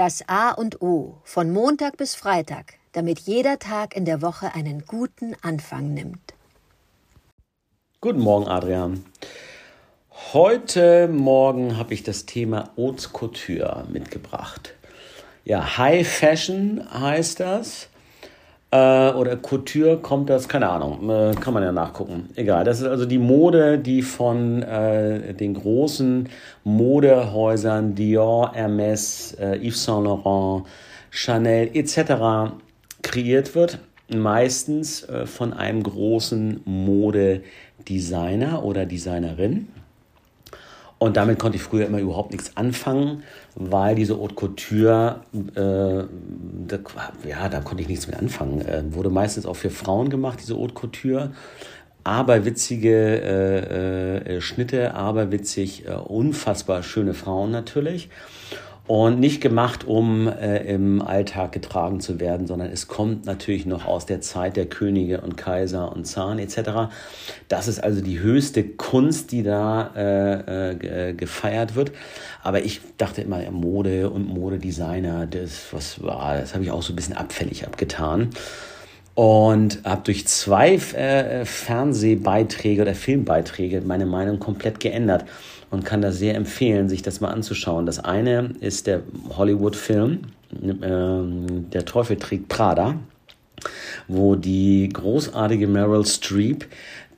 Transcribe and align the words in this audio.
Das 0.00 0.26
A 0.28 0.52
und 0.52 0.80
O 0.80 1.18
von 1.24 1.50
Montag 1.52 1.98
bis 1.98 2.14
Freitag, 2.14 2.78
damit 2.92 3.18
jeder 3.18 3.58
Tag 3.58 3.94
in 3.94 4.06
der 4.06 4.22
Woche 4.22 4.54
einen 4.54 4.86
guten 4.86 5.36
Anfang 5.42 5.92
nimmt. 5.92 6.32
Guten 8.00 8.20
Morgen, 8.20 8.48
Adrian. 8.48 9.04
Heute 10.32 11.06
Morgen 11.06 11.76
habe 11.76 11.92
ich 11.92 12.02
das 12.02 12.24
Thema 12.24 12.70
Haute 12.78 13.10
Couture 13.10 13.84
mitgebracht. 13.92 14.72
Ja, 15.44 15.76
High 15.76 16.08
Fashion 16.08 16.82
heißt 16.90 17.38
das. 17.38 17.89
Äh, 18.72 19.10
oder 19.12 19.36
Couture 19.36 19.98
kommt 19.98 20.30
das, 20.30 20.48
keine 20.48 20.68
Ahnung, 20.68 21.10
äh, 21.10 21.34
kann 21.34 21.54
man 21.54 21.64
ja 21.64 21.72
nachgucken. 21.72 22.28
Egal, 22.36 22.64
das 22.64 22.80
ist 22.80 22.86
also 22.86 23.04
die 23.04 23.18
Mode, 23.18 23.78
die 23.78 24.02
von 24.02 24.62
äh, 24.62 25.34
den 25.34 25.54
großen 25.54 26.28
Modehäusern 26.62 27.96
Dior, 27.96 28.52
Hermes, 28.54 29.32
äh, 29.40 29.56
Yves 29.56 29.84
Saint 29.84 30.04
Laurent, 30.04 30.66
Chanel 31.10 31.70
etc. 31.74 32.52
kreiert 33.02 33.56
wird. 33.56 33.78
Meistens 34.12 35.06
von 35.26 35.52
einem 35.52 35.84
großen 35.84 36.62
Modedesigner 36.64 38.64
oder 38.64 38.84
Designerin. 38.84 39.68
Und 41.00 41.16
damit 41.16 41.38
konnte 41.38 41.56
ich 41.56 41.62
früher 41.62 41.86
immer 41.86 41.98
überhaupt 41.98 42.30
nichts 42.30 42.58
anfangen, 42.58 43.22
weil 43.54 43.94
diese 43.94 44.18
Haute 44.18 44.34
Couture, 44.34 45.22
äh, 45.56 47.26
ja, 47.26 47.48
da 47.48 47.60
konnte 47.60 47.82
ich 47.82 47.88
nichts 47.88 48.06
mit 48.06 48.16
anfangen. 48.16 48.60
Äh, 48.60 48.82
wurde 48.90 49.08
meistens 49.08 49.46
auch 49.46 49.56
für 49.56 49.70
Frauen 49.70 50.10
gemacht, 50.10 50.40
diese 50.42 50.58
Haute 50.58 50.74
Couture. 50.74 51.30
Aberwitzige 52.04 53.22
äh, 53.22 54.36
äh, 54.36 54.40
Schnitte, 54.42 54.94
aberwitzig, 54.94 55.86
äh, 55.86 55.92
unfassbar 55.92 56.82
schöne 56.82 57.14
Frauen 57.14 57.50
natürlich 57.50 58.10
und 58.90 59.20
nicht 59.20 59.40
gemacht, 59.40 59.86
um 59.86 60.26
äh, 60.26 60.64
im 60.64 61.00
Alltag 61.00 61.52
getragen 61.52 62.00
zu 62.00 62.18
werden, 62.18 62.48
sondern 62.48 62.72
es 62.72 62.88
kommt 62.88 63.24
natürlich 63.24 63.64
noch 63.64 63.86
aus 63.86 64.04
der 64.04 64.20
Zeit 64.20 64.56
der 64.56 64.66
Könige 64.66 65.20
und 65.20 65.36
Kaiser 65.36 65.92
und 65.92 66.06
Zahn 66.06 66.40
etc. 66.40 66.92
Das 67.46 67.68
ist 67.68 67.78
also 67.78 68.00
die 68.00 68.18
höchste 68.18 68.64
Kunst, 68.64 69.30
die 69.30 69.44
da 69.44 69.92
äh, 69.94 71.10
äh, 71.10 71.14
gefeiert 71.14 71.76
wird. 71.76 71.92
Aber 72.42 72.64
ich 72.64 72.80
dachte 72.98 73.22
immer, 73.22 73.48
Mode 73.52 74.10
und 74.10 74.26
Modedesigner, 74.26 75.28
das 75.28 75.72
was 75.72 76.02
war, 76.02 76.38
das 76.38 76.54
habe 76.54 76.64
ich 76.64 76.72
auch 76.72 76.82
so 76.82 76.92
ein 76.92 76.96
bisschen 76.96 77.16
abfällig 77.16 77.68
abgetan 77.68 78.30
und 79.20 79.80
habe 79.84 80.00
durch 80.04 80.26
zwei 80.28 80.76
äh, 80.76 81.44
Fernsehbeiträge 81.44 82.80
oder 82.80 82.94
Filmbeiträge 82.94 83.82
meine 83.82 84.06
Meinung 84.06 84.38
komplett 84.38 84.80
geändert 84.80 85.26
und 85.70 85.84
kann 85.84 86.00
das 86.00 86.16
sehr 86.16 86.36
empfehlen, 86.36 86.88
sich 86.88 87.02
das 87.02 87.20
mal 87.20 87.28
anzuschauen. 87.28 87.84
Das 87.84 87.98
eine 87.98 88.54
ist 88.60 88.86
der 88.86 89.02
Hollywood-Film, 89.36 90.20
äh, 90.62 91.68
Der 91.70 91.84
Teufel 91.84 92.16
trägt 92.16 92.48
Prada, 92.48 92.94
wo 94.08 94.36
die 94.36 94.88
großartige 94.90 95.66
Meryl 95.66 96.06
Streep 96.06 96.64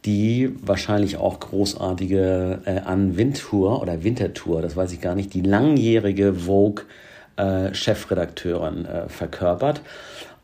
die 0.05 0.57
wahrscheinlich 0.61 1.19
auch 1.19 1.39
großartige 1.39 2.63
äh, 2.65 2.81
Ann 2.81 3.17
Wintour 3.17 3.81
oder 3.81 4.03
Wintertour, 4.03 4.61
das 4.61 4.75
weiß 4.75 4.93
ich 4.93 5.01
gar 5.01 5.15
nicht, 5.15 5.35
die 5.35 5.43
langjährige 5.43 6.35
Vogue 6.35 6.83
äh, 7.37 7.73
Chefredakteurin 7.73 8.87
äh, 8.87 9.09
verkörpert 9.09 9.83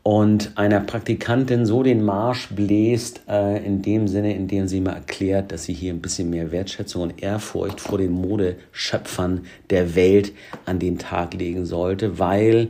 und 0.03 0.57
einer 0.57 0.79
Praktikantin 0.79 1.65
so 1.65 1.83
den 1.83 2.03
Marsch 2.03 2.47
bläst, 2.49 3.21
äh, 3.27 3.63
in 3.65 3.81
dem 3.81 4.07
Sinne, 4.07 4.33
in 4.33 4.47
dem 4.47 4.67
sie 4.67 4.79
mal 4.79 4.93
erklärt, 4.93 5.51
dass 5.51 5.65
sie 5.65 5.73
hier 5.73 5.93
ein 5.93 6.01
bisschen 6.01 6.29
mehr 6.29 6.51
Wertschätzung 6.51 7.03
und 7.03 7.21
Ehrfurcht 7.21 7.81
vor 7.81 7.97
den 7.97 8.11
Modeschöpfern 8.11 9.41
der 9.69 9.95
Welt 9.95 10.31
an 10.65 10.79
den 10.79 10.97
Tag 10.97 11.33
legen 11.33 11.65
sollte, 11.65 12.17
weil 12.17 12.69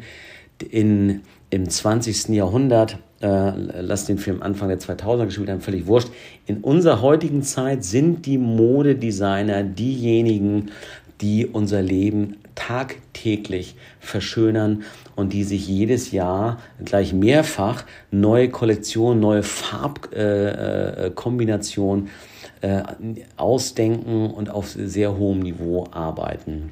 in, 0.70 1.22
im 1.52 1.70
20. 1.70 2.30
Jahrhundert, 2.30 2.98
äh, 3.22 3.52
lass 3.82 4.06
den 4.06 4.18
Film 4.18 4.42
Anfang 4.42 4.70
der 4.70 4.80
2000er 4.80 5.26
gespielt 5.26 5.50
haben, 5.50 5.62
völlig 5.62 5.86
wurscht, 5.86 6.10
in 6.48 6.58
unserer 6.58 7.02
heutigen 7.02 7.44
Zeit 7.44 7.84
sind 7.84 8.26
die 8.26 8.40
Modedesigner 8.40 9.64
diejenigen, 9.64 10.72
die 11.22 11.46
unser 11.46 11.82
Leben 11.82 12.38
tagtäglich 12.60 13.76
verschönern 14.00 14.84
und 15.16 15.32
die 15.32 15.46
sich 15.46 15.66
jedes 15.68 16.12
Jahr 16.12 16.60
gleich 16.84 17.14
mehrfach 17.14 17.86
neue 18.12 18.50
Kollektionen, 18.50 19.22
neue 19.22 19.44
Farbkombinationen 19.44 22.10
äh, 22.62 22.80
äh, 22.80 22.84
ausdenken 23.38 24.32
und 24.32 24.50
auf 24.50 24.68
sehr 24.68 25.18
hohem 25.18 25.40
Niveau 25.40 25.88
arbeiten 25.92 26.72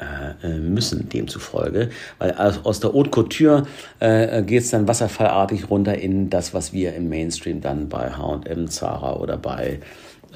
äh, 0.00 0.30
äh, 0.42 0.58
müssen 0.58 1.10
demzufolge, 1.10 1.90
weil 2.18 2.32
aus 2.32 2.80
der 2.80 2.94
Haute 2.94 3.10
Couture 3.10 3.66
äh, 4.00 4.42
geht 4.42 4.62
es 4.62 4.70
dann 4.70 4.88
wasserfallartig 4.88 5.68
runter 5.68 5.98
in 5.98 6.30
das, 6.30 6.54
was 6.54 6.72
wir 6.72 6.94
im 6.94 7.10
Mainstream 7.10 7.60
dann 7.60 7.90
bei 7.90 8.10
H&M, 8.10 8.68
Zara 8.68 9.16
oder 9.16 9.36
bei 9.36 9.80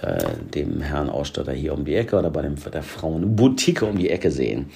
äh, 0.03 0.19
dem 0.55 0.81
Herrn 0.81 1.11
Ausstatter 1.11 1.53
hier 1.53 1.75
um 1.75 1.85
die 1.85 1.95
Ecke 1.95 2.17
oder 2.17 2.31
bei 2.31 2.43
dem, 2.43 2.55
der 2.73 2.83
Frau 2.83 3.17
eine 3.17 3.27
Boutique 3.27 3.83
um 3.83 3.99
die 3.99 4.11
Ecke 4.11 4.31
sehen. 4.31 4.71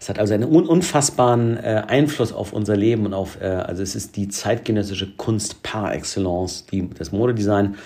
Es 0.00 0.08
hat 0.08 0.18
also 0.18 0.34
einen 0.34 0.44
unfassbaren 0.44 1.56
äh, 1.56 1.82
Einfluss 1.86 2.32
auf 2.32 2.52
unser 2.52 2.76
Leben 2.76 3.06
und 3.06 3.14
auf, 3.14 3.40
äh, 3.40 3.46
also 3.46 3.82
es 3.82 3.94
ist 3.94 4.16
die 4.16 4.28
zeitgenössische 4.28 5.12
Kunst 5.16 5.62
par 5.62 5.94
excellence, 5.94 6.66
die, 6.66 6.88
das 6.90 7.12
Modedesign. 7.12 7.76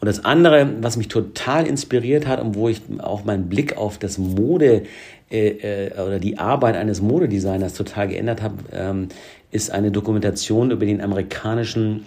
Und 0.00 0.06
das 0.06 0.24
andere, 0.24 0.68
was 0.80 0.96
mich 0.96 1.06
total 1.06 1.64
inspiriert 1.64 2.26
hat 2.26 2.40
und 2.40 2.56
wo 2.56 2.68
ich 2.68 2.82
auch 2.98 3.24
meinen 3.24 3.48
Blick 3.48 3.76
auf 3.76 3.98
das 3.98 4.18
Mode 4.18 4.82
äh, 5.30 5.48
äh, 5.86 5.92
oder 5.92 6.18
die 6.18 6.38
Arbeit 6.38 6.74
eines 6.74 7.00
Modedesigners 7.00 7.74
total 7.74 8.08
geändert 8.08 8.42
habe, 8.42 8.56
ähm, 8.72 9.08
ist 9.52 9.70
eine 9.70 9.92
Dokumentation 9.92 10.72
über 10.72 10.86
den 10.86 11.00
amerikanischen 11.00 12.04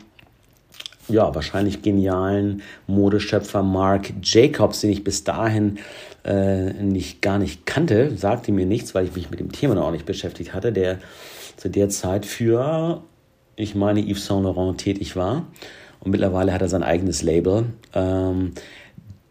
ja, 1.07 1.33
wahrscheinlich 1.35 1.81
genialen 1.81 2.61
Modeschöpfer 2.87 3.63
Mark 3.63 4.13
Jacobs, 4.23 4.81
den 4.81 4.91
ich 4.91 5.03
bis 5.03 5.23
dahin 5.23 5.79
äh, 6.23 6.73
nicht, 6.73 7.21
gar 7.21 7.37
nicht 7.37 7.65
kannte, 7.65 8.17
sagte 8.17 8.51
mir 8.51 8.65
nichts, 8.65 8.95
weil 8.95 9.05
ich 9.05 9.15
mich 9.15 9.29
mit 9.29 9.39
dem 9.39 9.51
Thema 9.51 9.75
noch 9.75 9.91
nicht 9.91 10.05
beschäftigt 10.05 10.53
hatte, 10.53 10.71
der 10.71 10.99
zu 11.57 11.69
der 11.69 11.89
Zeit 11.89 12.25
für, 12.25 13.03
ich 13.55 13.75
meine, 13.75 14.01
Yves 14.01 14.25
Saint 14.25 14.43
Laurent 14.43 14.77
tätig 14.77 15.15
war. 15.15 15.45
Und 15.99 16.11
mittlerweile 16.11 16.53
hat 16.53 16.61
er 16.61 16.69
sein 16.69 16.83
eigenes 16.83 17.21
Label. 17.21 17.65
Ähm, 17.93 18.51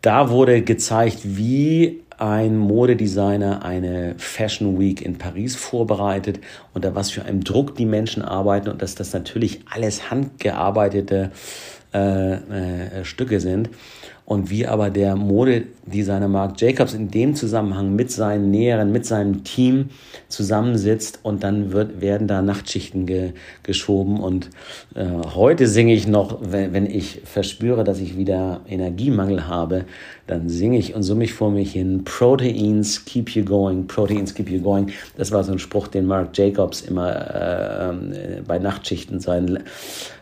da 0.00 0.30
wurde 0.30 0.62
gezeigt, 0.62 1.20
wie 1.24 2.03
ein 2.19 2.56
Modedesigner 2.56 3.64
eine 3.64 4.14
Fashion 4.19 4.78
Week 4.78 5.02
in 5.02 5.19
Paris 5.19 5.56
vorbereitet, 5.56 6.41
unter 6.72 6.94
was 6.94 7.10
für 7.10 7.25
einem 7.25 7.44
Druck 7.44 7.76
die 7.76 7.86
Menschen 7.86 8.22
arbeiten 8.22 8.69
und 8.69 8.82
dass 8.82 8.94
das 8.94 9.12
natürlich 9.12 9.60
alles 9.70 10.10
handgearbeitete 10.10 11.30
äh, 11.92 12.32
äh, 12.32 13.04
Stücke 13.04 13.41
sind 13.41 13.70
und 14.26 14.48
wie 14.48 14.66
aber 14.66 14.88
der 14.88 15.16
Modedesigner 15.16 16.28
Marc 16.28 16.58
Jacobs 16.60 16.94
in 16.94 17.10
dem 17.10 17.34
Zusammenhang 17.34 17.94
mit 17.94 18.10
seinen 18.10 18.50
Näheren, 18.50 18.90
mit 18.90 19.04
seinem 19.04 19.44
Team 19.44 19.90
zusammensitzt 20.28 21.20
und 21.22 21.42
dann 21.44 21.72
wird, 21.72 22.00
werden 22.00 22.26
da 22.26 22.40
Nachtschichten 22.40 23.04
ge, 23.04 23.32
geschoben 23.62 24.20
und 24.20 24.48
äh, 24.94 25.04
heute 25.34 25.68
singe 25.68 25.92
ich 25.92 26.06
noch, 26.06 26.38
wenn, 26.40 26.72
wenn 26.72 26.86
ich 26.86 27.20
verspüre, 27.24 27.84
dass 27.84 28.00
ich 28.00 28.16
wieder 28.16 28.62
Energiemangel 28.66 29.46
habe, 29.46 29.84
dann 30.26 30.48
singe 30.48 30.78
ich 30.78 30.94
und 30.94 31.02
summe 31.02 31.24
ich 31.24 31.34
vor 31.34 31.50
mich 31.50 31.72
hin, 31.72 32.04
Proteins 32.04 33.04
keep 33.04 33.30
you 33.30 33.44
going, 33.44 33.86
Proteins 33.86 34.34
keep 34.34 34.48
you 34.48 34.60
going. 34.60 34.90
Das 35.18 35.32
war 35.32 35.44
so 35.44 35.52
ein 35.52 35.58
Spruch, 35.58 35.88
den 35.88 36.06
Marc 36.06 36.36
Jacobs 36.36 36.80
immer 36.80 37.10
äh, 37.10 37.90
äh, 37.90 38.42
bei 38.46 38.58
Nachtschichten 38.58 39.20
sein, 39.20 39.60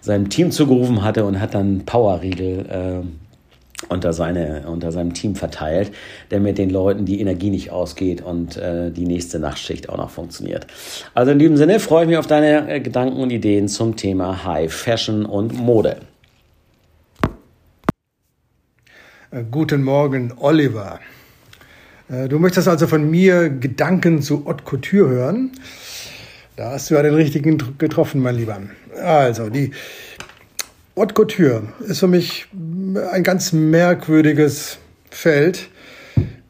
seinem 0.00 0.28
Team 0.28 0.50
zugerufen 0.50 1.04
hatte 1.04 1.24
und 1.24 1.40
hat 1.40 1.54
dann 1.54 1.84
Powerriegel 1.86 2.66
äh, 2.68 3.21
unter, 3.88 4.12
seine, 4.12 4.64
unter 4.66 4.92
seinem 4.92 5.14
Team 5.14 5.34
verteilt, 5.34 5.92
damit 6.28 6.58
den 6.58 6.70
Leuten 6.70 7.04
die 7.04 7.20
Energie 7.20 7.50
nicht 7.50 7.70
ausgeht 7.70 8.22
und 8.22 8.56
äh, 8.56 8.90
die 8.90 9.06
nächste 9.06 9.38
Nachtschicht 9.38 9.88
auch 9.88 9.96
noch 9.96 10.10
funktioniert. 10.10 10.66
Also 11.14 11.32
in 11.32 11.38
diesem 11.38 11.56
Sinne 11.56 11.80
freue 11.80 12.04
ich 12.04 12.08
mich 12.08 12.18
auf 12.18 12.26
deine 12.26 12.70
äh, 12.70 12.80
Gedanken 12.80 13.20
und 13.20 13.30
Ideen 13.30 13.68
zum 13.68 13.96
Thema 13.96 14.44
High 14.44 14.72
Fashion 14.72 15.24
und 15.24 15.54
Mode. 15.54 15.96
Äh, 19.30 19.44
guten 19.50 19.82
Morgen, 19.82 20.32
Oliver. 20.38 21.00
Äh, 22.08 22.28
du 22.28 22.38
möchtest 22.38 22.68
also 22.68 22.86
von 22.86 23.10
mir 23.10 23.48
Gedanken 23.48 24.22
zu 24.22 24.44
Haute 24.44 24.64
Couture 24.64 25.08
hören. 25.08 25.52
Da 26.56 26.72
hast 26.72 26.90
du 26.90 26.94
ja 26.94 27.02
den 27.02 27.14
richtigen 27.14 27.58
getroffen, 27.78 28.20
mein 28.20 28.36
Lieber. 28.36 28.60
Also, 29.02 29.48
die 29.48 29.70
Haute 30.94 31.14
Couture 31.14 31.62
ist 31.88 32.00
für 32.00 32.06
mich 32.06 32.48
ein 33.12 33.22
ganz 33.22 33.54
merkwürdiges 33.54 34.76
Feld, 35.10 35.70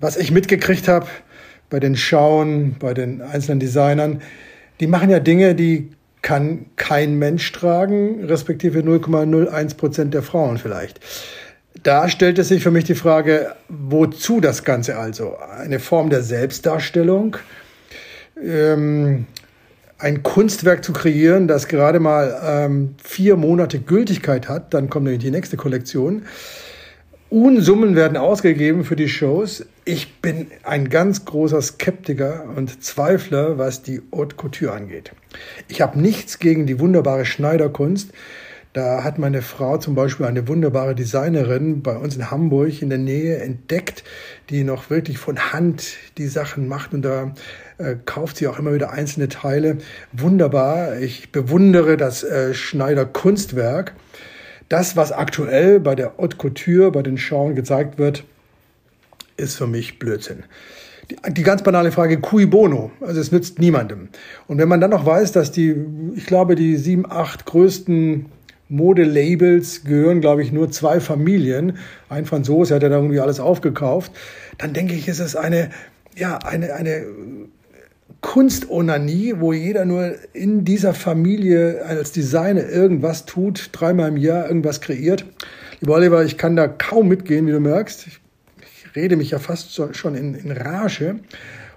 was 0.01 0.17
ich 0.17 0.33
mitgekriegt 0.33 0.89
habe 0.89 1.07
bei 1.71 1.79
den 1.79 1.97
Schauen, 1.97 2.75
bei 2.81 2.93
den 2.93 3.23
einzelnen 3.23 3.61
Designern. 3.61 4.21
Die 4.81 4.89
machen 4.89 5.11
ja 5.11 5.21
Dinge, 5.21 5.55
die 5.55 5.93
kann 6.23 6.67
kein 6.75 7.21
Mensch 7.21 7.53
tragen, 7.53 8.25
respektive 8.25 8.81
0,01 8.81 9.77
Prozent 9.77 10.13
der 10.13 10.23
Frauen 10.23 10.59
vielleicht. 10.59 10.99
Da 11.85 12.09
stellt 12.09 12.37
es 12.41 12.49
sich 12.49 12.65
für 12.65 12.73
mich 12.73 12.83
die 12.83 12.97
Frage, 12.97 13.55
wozu 13.69 14.41
das 14.41 14.65
Ganze 14.65 14.99
also? 14.99 15.37
Eine 15.39 15.79
Form 15.79 16.11
der 16.11 16.23
Selbstdarstellung? 16.25 17.37
Ähm, 18.45 19.27
ein 20.03 20.25
Kunstwerk 20.25 20.85
zu 20.85 20.93
kreieren, 20.93 21.47
das 21.47 21.69
gerade 21.69 22.01
mal 22.01 22.41
ähm, 22.45 22.97
vier 23.03 23.37
Monate 23.37 23.79
Gültigkeit 23.79 24.49
hat. 24.49 24.75
Dann 24.75 24.91
kommt 24.91 25.05
nämlich 25.05 25.23
die 25.23 25.31
nächste 25.31 25.57
Kollektion. 25.57 26.23
Unsummen 27.31 27.95
werden 27.95 28.17
ausgegeben 28.17 28.85
für 28.85 28.97
die 28.97 29.09
Shows. 29.09 29.65
Ich 29.85 30.21
bin 30.21 30.49
ein 30.65 30.91
ganz 30.91 31.25
großer 31.25 31.63
Skeptiker 31.63 32.45
und 32.57 32.83
Zweifler, 32.83 33.59
was 33.59 33.83
die 33.83 34.03
Haute 34.15 34.37
Couture 34.37 34.73
angeht. 34.73 35.13
Ich 35.69 35.81
habe 35.81 35.99
nichts 35.99 36.41
gegen 36.41 36.67
die 36.67 36.81
wunderbare 36.81 37.25
Schneiderkunst. 37.25 38.11
Da 38.73 39.05
hat 39.05 39.19
meine 39.19 39.43
Frau 39.43 39.77
zum 39.77 39.95
Beispiel 39.95 40.25
eine 40.25 40.49
wunderbare 40.49 40.95
Designerin 40.95 41.83
bei 41.83 41.95
uns 41.95 42.17
in 42.17 42.31
Hamburg 42.31 42.81
in 42.81 42.89
der 42.89 42.99
Nähe 42.99 43.37
entdeckt, 43.37 44.03
die 44.49 44.65
noch 44.65 44.89
wirklich 44.89 45.19
von 45.19 45.53
Hand 45.53 45.97
die 46.17 46.27
Sachen 46.27 46.69
macht 46.69 46.95
und 46.95 47.03
da 47.03 47.35
äh, 47.77 47.97
kauft 48.07 48.39
sie 48.39 48.49
auch 48.49 48.59
immer 48.59 48.73
wieder 48.73 48.91
einzelne 48.91 49.29
Teile. 49.29 49.77
Wunderbar. 50.13 50.99
Ich 51.01 51.33
bewundere 51.33 51.99
das 51.99 52.25
äh, 52.25 52.55
Schneider 52.55 53.05
Kunstwerk. 53.05 53.93
Das, 54.71 54.97
was 54.97 55.13
aktuell 55.13 55.79
bei 55.79 55.95
der 55.95 56.17
Haute 56.17 56.39
Couture, 56.39 56.91
bei 56.93 57.03
den 57.03 57.19
Schauen 57.19 57.55
gezeigt 57.55 57.99
wird, 57.99 58.25
ist 59.37 59.57
für 59.57 59.67
mich 59.67 59.99
Blödsinn. 59.99 60.45
Die, 61.29 61.43
ganz 61.43 61.63
banale 61.63 61.93
Frage, 61.93 62.21
cui 62.21 62.47
bono? 62.47 62.91
Also 63.03 63.21
es 63.21 63.33
nützt 63.33 63.59
niemandem. 63.59 64.09
Und 64.47 64.57
wenn 64.57 64.69
man 64.69 64.81
dann 64.81 64.91
noch 64.91 65.05
weiß, 65.05 65.33
dass 65.33 65.53
die, 65.53 65.77
ich 66.15 66.25
glaube, 66.25 66.55
die 66.55 66.77
sieben, 66.77 67.05
acht 67.11 67.45
größten 67.45 68.27
Modelabels 68.73 69.85
gehören, 69.85 70.23
glaube 70.23 70.43
ich, 70.43 70.51
nur 70.51 70.71
zwei 70.71 70.99
Familien. 70.99 71.77
Ein 72.09 72.25
Franzose 72.25 72.75
hat 72.75 72.83
ja 72.83 72.89
da 72.89 72.97
irgendwie 72.97 73.21
alles 73.21 73.39
aufgekauft. 73.39 74.13
Dann 74.57 74.73
denke 74.73 74.95
ich, 74.95 75.09
ist 75.09 75.19
es 75.19 75.37
eine, 75.37 75.69
ja, 76.17 76.39
eine, 76.39 76.73
eine 76.73 77.05
Kunstonanie, 78.23 79.35
wo 79.41 79.53
jeder 79.53 79.85
nur 79.85 80.15
in 80.33 80.65
dieser 80.65 80.95
Familie 80.95 81.85
als 81.85 82.13
Designer 82.13 82.67
irgendwas 82.67 83.27
tut, 83.27 83.69
dreimal 83.73 84.09
im 84.09 84.17
Jahr 84.17 84.49
irgendwas 84.49 84.81
kreiert. 84.81 85.27
Lieber 85.81 85.97
Oliver, 85.97 86.25
ich 86.25 86.39
kann 86.39 86.57
da 86.57 86.67
kaum 86.67 87.09
mitgehen, 87.09 87.47
wie 87.47 87.53
du 87.53 87.61
merkst. 87.61 88.07
Ich, 88.07 88.21
ich 88.63 88.97
rede 88.97 89.17
mich 89.17 89.33
ja 89.33 89.39
fast 89.39 89.75
schon 89.95 90.15
in, 90.15 90.35
in 90.35 90.51
Rage 90.51 91.17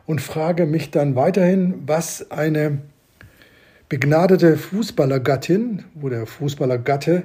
und 0.05 0.21
frage 0.21 0.65
mich 0.65 0.91
dann 0.91 1.17
weiterhin, 1.17 1.73
was 1.85 2.31
eine 2.31 2.77
begnadete 3.89 4.57
Fußballergattin, 4.57 5.83
wo 5.93 6.09
der 6.09 6.25
Fußballergatte 6.25 7.23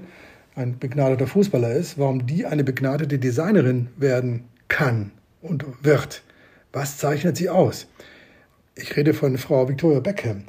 ein 0.57 0.79
begnadeter 0.79 1.27
Fußballer 1.27 1.73
ist, 1.73 1.99
warum 1.99 2.27
die 2.27 2.45
eine 2.45 2.65
begnadete 2.65 3.19
Designerin 3.19 3.89
werden 3.97 4.45
kann 4.69 5.13
und 5.41 5.65
wird. 5.83 6.23
Was 6.73 6.99
zeichnet 6.99 7.37
sie 7.37 7.49
aus? 7.49 7.87
Ich 8.75 8.97
rede 8.97 9.15
von 9.15 9.39
Frau 9.39 9.69
Victoria 9.69 10.01
Beckham. 10.01 10.45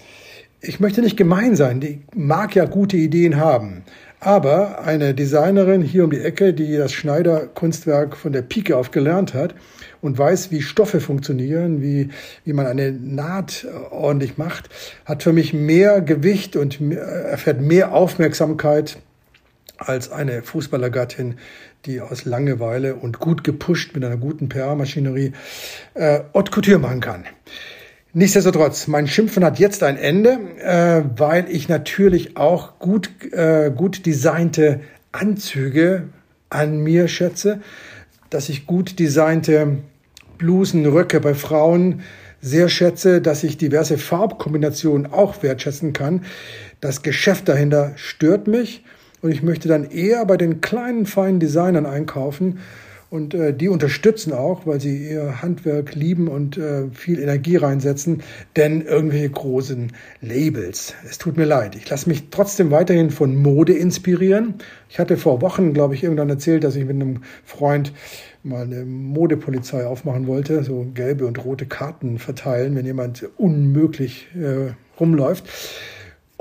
Ich 0.60 0.80
möchte 0.80 1.02
nicht 1.02 1.18
gemein 1.18 1.56
sein, 1.56 1.80
die 1.80 2.02
mag 2.14 2.56
ja 2.56 2.66
gute 2.66 2.98
Ideen 2.98 3.38
haben. 3.38 3.84
Aber 4.24 4.84
eine 4.84 5.16
Designerin 5.16 5.82
hier 5.82 6.04
um 6.04 6.12
die 6.12 6.22
Ecke, 6.22 6.54
die 6.54 6.78
das 6.78 6.94
Schneider-Kunstwerk 6.94 8.16
von 8.16 8.32
der 8.32 8.44
Pike 8.44 8.78
auf 8.78 8.92
gelernt 8.92 9.34
hat 9.34 9.56
und 10.00 10.16
weiß, 10.16 10.52
wie 10.52 10.62
Stoffe 10.62 11.00
funktionieren, 11.02 11.82
wie, 11.82 12.10
wie 12.46 12.54
man 12.54 12.68
eine 12.68 12.92
Naht 12.92 13.66
ordentlich 13.90 14.38
macht, 14.38 14.70
hat 15.06 15.24
für 15.24 15.34
mich 15.34 15.56
mehr 15.56 16.02
Gewicht 16.02 16.56
und 16.56 16.80
erfährt 16.92 17.62
mehr 17.62 17.94
Aufmerksamkeit 17.94 19.00
als 19.78 20.12
eine 20.12 20.44
Fußballergattin, 20.44 21.40
die 21.88 22.00
aus 22.00 22.24
Langeweile 22.24 22.98
und 22.98 23.18
gut 23.18 23.44
gepusht 23.44 23.96
mit 23.96 24.06
einer 24.06 24.18
guten 24.18 24.50
PR-Maschinerie 24.50 25.34
äh, 25.96 26.20
Haute 26.36 26.52
Couture 26.52 26.78
machen 26.78 27.00
kann. 27.00 27.26
Nichtsdestotrotz, 28.14 28.88
mein 28.88 29.08
Schimpfen 29.08 29.46
hat 29.46 29.58
jetzt 29.58 29.84
ein 29.84 29.96
Ende, 29.96 30.38
äh, 30.60 31.02
weil 31.18 31.46
ich 31.50 31.70
natürlich 31.70 32.36
auch 32.36 32.78
gut, 32.78 33.10
äh, 33.32 33.72
gut 33.74 34.06
designte 34.06 34.82
Anzüge 35.14 36.10
an 36.50 36.82
mir 36.82 37.08
schätze, 37.08 37.62
dass 38.30 38.50
ich 38.50 38.66
gut 38.66 39.00
designte 39.00 39.78
Blusen, 40.38 40.86
Röcke 40.86 41.22
bei 41.22 41.34
Frauen 41.34 42.02
sehr 42.42 42.68
schätze, 42.68 43.22
dass 43.22 43.46
ich 43.46 43.58
diverse 43.58 43.98
Farbkombinationen 43.98 45.14
auch 45.14 45.42
wertschätzen 45.42 45.94
kann. 45.94 46.26
Das 46.82 47.04
Geschäft 47.04 47.48
dahinter 47.48 47.94
stört 47.96 48.46
mich 48.46 48.84
und 49.22 49.32
ich 49.32 49.42
möchte 49.42 49.70
dann 49.70 49.90
eher 49.90 50.26
bei 50.26 50.36
den 50.36 50.60
kleinen, 50.60 51.06
feinen 51.06 51.40
Designern 51.40 51.86
einkaufen, 51.86 52.60
und 53.12 53.34
äh, 53.34 53.54
die 53.54 53.68
unterstützen 53.68 54.32
auch, 54.32 54.66
weil 54.66 54.80
sie 54.80 55.10
ihr 55.10 55.42
Handwerk 55.42 55.96
lieben 55.96 56.30
und 56.30 56.58
äh, 56.58 56.90
viel 56.94 57.20
Energie 57.20 57.58
reinsetzen, 57.58 58.24
denn 58.56 58.82
irgendwelche 58.82 59.30
großen 59.30 59.92
Labels. 60.22 60.96
Es 61.08 61.18
tut 61.18 61.36
mir 61.36 61.44
leid. 61.44 61.76
Ich 61.76 61.90
lasse 61.90 62.08
mich 62.08 62.30
trotzdem 62.32 62.72
weiterhin 62.72 63.10
von 63.10 63.36
Mode 63.36 63.74
inspirieren. 63.74 64.56
Ich 64.88 64.98
hatte 64.98 65.18
vor 65.18 65.42
Wochen, 65.42 65.74
glaube 65.74 65.94
ich, 65.94 66.04
irgendwann 66.04 66.30
erzählt, 66.30 66.64
dass 66.64 66.78
ich 66.78 66.86
mit 66.86 66.96
einem 66.96 67.20
Freund 67.44 67.92
mal 68.44 68.64
eine 68.64 68.86
Modepolizei 68.86 69.86
aufmachen 69.86 70.26
wollte, 70.26 70.64
so 70.64 70.88
gelbe 70.94 71.26
und 71.26 71.44
rote 71.44 71.66
Karten 71.66 72.18
verteilen, 72.18 72.78
wenn 72.78 72.86
jemand 72.86 73.28
unmöglich 73.38 74.30
äh, 74.36 74.72
rumläuft. 74.98 75.50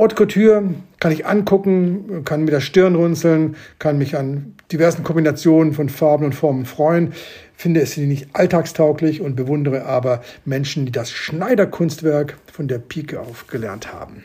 Haute 0.01 0.15
Couture 0.15 0.63
kann 0.99 1.13
ich 1.13 1.27
angucken, 1.27 2.25
kann 2.25 2.45
mit 2.45 2.55
der 2.55 2.63
Stirn 2.63 2.95
runzeln, 2.95 3.57
kann 3.79 3.99
mich 3.99 4.17
an 4.17 4.55
diversen 4.73 5.05
Kombinationen 5.05 5.75
von 5.75 5.91
Farben 5.91 6.25
und 6.25 6.35
Formen 6.35 6.65
freuen, 6.65 7.13
finde 7.55 7.83
es 7.83 7.99
nicht 7.99 8.29
alltagstauglich 8.33 9.21
und 9.21 9.37
bewundere 9.37 9.85
aber 9.85 10.23
Menschen, 10.47 10.87
die 10.87 10.91
das 10.91 11.11
Schneiderkunstwerk 11.11 12.39
von 12.51 12.67
der 12.67 12.79
Pike 12.79 13.21
auf 13.21 13.47
gelernt 13.47 13.93
haben. 13.93 14.25